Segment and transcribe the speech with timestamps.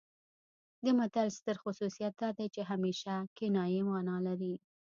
[0.83, 4.53] د متل ستر خصوصیت دا دی چې همیشه کنايي مانا لري